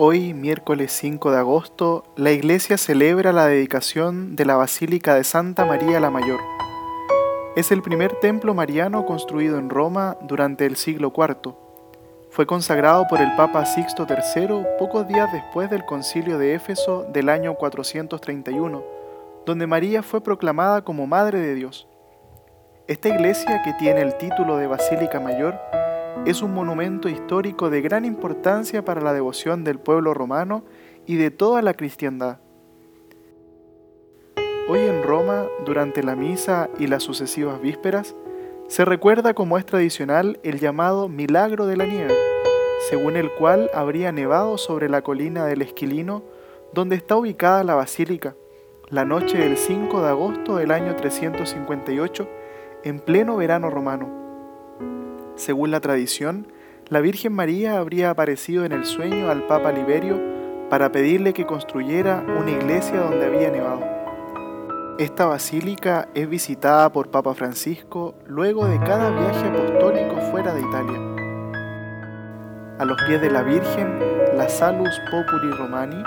Hoy, 0.00 0.32
miércoles 0.32 0.92
5 0.92 1.32
de 1.32 1.38
agosto, 1.38 2.04
la 2.14 2.30
iglesia 2.30 2.78
celebra 2.78 3.32
la 3.32 3.46
dedicación 3.46 4.36
de 4.36 4.44
la 4.44 4.54
Basílica 4.54 5.16
de 5.16 5.24
Santa 5.24 5.64
María 5.64 5.98
la 5.98 6.08
Mayor. 6.08 6.38
Es 7.56 7.72
el 7.72 7.82
primer 7.82 8.14
templo 8.20 8.54
mariano 8.54 9.04
construido 9.04 9.58
en 9.58 9.68
Roma 9.68 10.16
durante 10.22 10.66
el 10.66 10.76
siglo 10.76 11.12
IV. 11.12 11.52
Fue 12.30 12.46
consagrado 12.46 13.08
por 13.08 13.20
el 13.20 13.34
Papa 13.34 13.66
Sixto 13.66 14.06
III 14.08 14.66
pocos 14.78 15.08
días 15.08 15.32
después 15.32 15.68
del 15.68 15.84
concilio 15.84 16.38
de 16.38 16.54
Éfeso 16.54 17.02
del 17.12 17.28
año 17.28 17.54
431, 17.54 18.84
donde 19.46 19.66
María 19.66 20.04
fue 20.04 20.20
proclamada 20.20 20.82
como 20.82 21.08
Madre 21.08 21.40
de 21.40 21.56
Dios. 21.56 21.88
Esta 22.86 23.08
iglesia, 23.08 23.62
que 23.64 23.72
tiene 23.72 24.02
el 24.02 24.16
título 24.16 24.58
de 24.58 24.68
Basílica 24.68 25.18
Mayor, 25.18 25.58
es 26.26 26.42
un 26.42 26.52
monumento 26.52 27.08
histórico 27.08 27.70
de 27.70 27.80
gran 27.80 28.04
importancia 28.04 28.84
para 28.84 29.00
la 29.00 29.12
devoción 29.12 29.64
del 29.64 29.78
pueblo 29.78 30.14
romano 30.14 30.64
y 31.06 31.16
de 31.16 31.30
toda 31.30 31.62
la 31.62 31.74
cristiandad. 31.74 32.38
Hoy 34.68 34.80
en 34.80 35.02
Roma, 35.02 35.46
durante 35.64 36.02
la 36.02 36.14
misa 36.14 36.68
y 36.78 36.86
las 36.86 37.02
sucesivas 37.02 37.60
vísperas, 37.62 38.14
se 38.68 38.84
recuerda 38.84 39.32
como 39.32 39.56
es 39.56 39.64
tradicional 39.64 40.38
el 40.42 40.60
llamado 40.60 41.08
milagro 41.08 41.66
de 41.66 41.78
la 41.78 41.86
nieve, 41.86 42.14
según 42.90 43.16
el 43.16 43.30
cual 43.32 43.70
habría 43.72 44.12
nevado 44.12 44.58
sobre 44.58 44.90
la 44.90 45.00
colina 45.00 45.46
del 45.46 45.62
Esquilino, 45.62 46.22
donde 46.74 46.96
está 46.96 47.16
ubicada 47.16 47.64
la 47.64 47.74
basílica, 47.74 48.34
la 48.90 49.06
noche 49.06 49.38
del 49.38 49.56
5 49.56 50.02
de 50.02 50.08
agosto 50.08 50.56
del 50.56 50.70
año 50.72 50.94
358, 50.96 52.28
en 52.84 53.00
pleno 53.00 53.36
verano 53.36 53.70
romano. 53.70 54.27
Según 55.38 55.70
la 55.70 55.78
tradición, 55.78 56.48
la 56.88 57.00
Virgen 57.00 57.32
María 57.32 57.78
habría 57.78 58.10
aparecido 58.10 58.64
en 58.64 58.72
el 58.72 58.84
sueño 58.84 59.30
al 59.30 59.46
Papa 59.46 59.70
Liberio 59.70 60.20
para 60.68 60.90
pedirle 60.90 61.32
que 61.32 61.46
construyera 61.46 62.24
una 62.40 62.50
iglesia 62.50 63.02
donde 63.02 63.24
había 63.24 63.48
nevado. 63.48 63.80
Esta 64.98 65.26
basílica 65.26 66.08
es 66.12 66.28
visitada 66.28 66.90
por 66.90 67.12
Papa 67.12 67.34
Francisco 67.34 68.16
luego 68.26 68.66
de 68.66 68.80
cada 68.80 69.10
viaje 69.10 69.46
apostólico 69.46 70.16
fuera 70.32 70.52
de 70.52 70.60
Italia. 70.60 70.98
A 72.80 72.84
los 72.84 73.00
pies 73.06 73.20
de 73.20 73.30
la 73.30 73.44
Virgen, 73.44 73.96
la 74.36 74.48
Salus 74.48 75.00
Populi 75.08 75.52
Romani, 75.52 76.02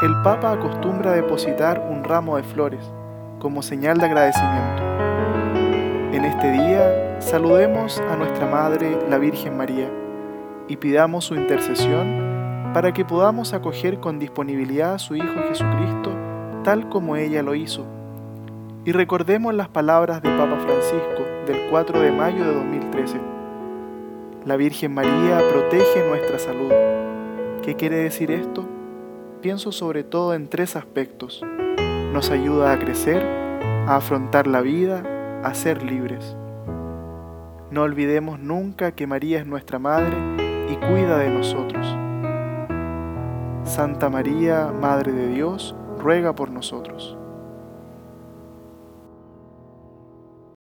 el 0.00 0.22
Papa 0.22 0.52
acostumbra 0.52 1.12
depositar 1.12 1.86
un 1.86 2.02
ramo 2.02 2.38
de 2.38 2.44
flores 2.44 2.84
como 3.40 3.60
señal 3.60 3.98
de 3.98 4.06
agradecimiento. 4.06 4.89
Este 6.42 6.52
día 6.52 7.20
Saludemos 7.20 8.00
a 8.00 8.16
nuestra 8.16 8.46
Madre, 8.46 8.98
la 9.10 9.18
Virgen 9.18 9.58
María, 9.58 9.90
y 10.68 10.78
pidamos 10.78 11.26
su 11.26 11.34
intercesión 11.34 12.70
para 12.72 12.94
que 12.94 13.04
podamos 13.04 13.52
acoger 13.52 14.00
con 14.00 14.18
disponibilidad 14.18 14.94
a 14.94 14.98
su 14.98 15.16
Hijo 15.16 15.38
Jesucristo 15.50 16.16
tal 16.64 16.88
como 16.88 17.16
ella 17.16 17.42
lo 17.42 17.54
hizo. 17.54 17.84
Y 18.86 18.92
recordemos 18.92 19.52
las 19.52 19.68
palabras 19.68 20.22
del 20.22 20.34
Papa 20.38 20.56
Francisco 20.60 21.26
del 21.46 21.68
4 21.68 22.00
de 22.00 22.10
mayo 22.10 22.42
de 22.42 22.54
2013. 22.54 23.20
La 24.46 24.56
Virgen 24.56 24.94
María 24.94 25.42
protege 25.52 26.08
nuestra 26.08 26.38
salud. 26.38 26.72
¿Qué 27.62 27.76
quiere 27.76 27.96
decir 27.96 28.30
esto? 28.30 28.66
Pienso 29.42 29.72
sobre 29.72 30.04
todo 30.04 30.32
en 30.32 30.48
tres 30.48 30.74
aspectos. 30.74 31.44
Nos 32.14 32.30
ayuda 32.30 32.72
a 32.72 32.78
crecer, 32.78 33.22
a 33.86 33.96
afrontar 33.96 34.46
la 34.46 34.62
vida, 34.62 35.02
a 35.42 35.54
ser 35.54 35.82
libres. 35.82 36.36
No 37.70 37.82
olvidemos 37.82 38.38
nunca 38.38 38.92
que 38.92 39.06
María 39.06 39.38
es 39.38 39.46
nuestra 39.46 39.78
Madre 39.78 40.16
y 40.68 40.76
cuida 40.76 41.18
de 41.18 41.30
nosotros. 41.30 41.86
Santa 43.64 44.10
María, 44.10 44.72
Madre 44.72 45.12
de 45.12 45.28
Dios, 45.28 45.74
ruega 45.98 46.34
por 46.34 46.50
nosotros. 46.50 47.16